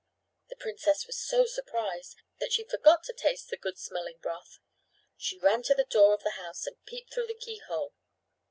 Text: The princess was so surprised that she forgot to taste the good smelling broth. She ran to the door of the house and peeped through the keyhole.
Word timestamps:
The 0.49 0.55
princess 0.55 1.05
was 1.05 1.19
so 1.23 1.45
surprised 1.45 2.15
that 2.39 2.51
she 2.51 2.63
forgot 2.63 3.03
to 3.03 3.13
taste 3.13 3.49
the 3.51 3.55
good 3.57 3.77
smelling 3.77 4.17
broth. 4.19 4.57
She 5.15 5.37
ran 5.37 5.61
to 5.69 5.75
the 5.75 5.83
door 5.85 6.15
of 6.15 6.23
the 6.23 6.41
house 6.43 6.65
and 6.65 6.83
peeped 6.87 7.13
through 7.13 7.27
the 7.27 7.35
keyhole. 7.35 7.93